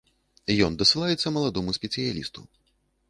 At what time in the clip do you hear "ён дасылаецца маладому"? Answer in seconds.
0.67-1.77